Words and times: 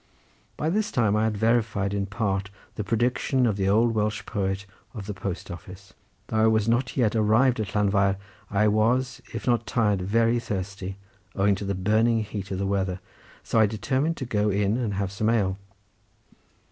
By 0.57 0.71
this 0.71 0.91
time 0.91 1.15
I 1.15 1.25
had 1.25 1.37
verified 1.37 1.93
in 1.93 2.07
part 2.07 2.49
the 2.73 2.83
prediction 2.83 3.45
of 3.45 3.55
the 3.55 3.69
old 3.69 3.93
Welsh 3.93 4.25
poet 4.25 4.65
of 4.95 5.05
the 5.05 5.13
post 5.13 5.51
office. 5.51 5.93
Though 6.25 6.37
I 6.37 6.47
was 6.47 6.67
not 6.67 6.97
arrived 6.97 7.59
at 7.59 7.75
Llanfair 7.75 8.17
I 8.49 8.67
was, 8.67 9.21
if 9.31 9.45
not 9.45 9.67
tired, 9.67 10.01
very 10.01 10.39
thirsty, 10.39 10.97
owing 11.35 11.53
to 11.53 11.65
the 11.65 11.75
burning 11.75 12.23
heat 12.23 12.49
of 12.49 12.57
the 12.57 12.65
weather, 12.65 12.99
so 13.43 13.59
I 13.59 13.67
determined 13.67 14.17
to 14.17 14.25
go 14.25 14.49
in 14.49 14.75
and 14.75 14.95
have 14.95 15.11
some 15.11 15.29
ale. 15.29 15.59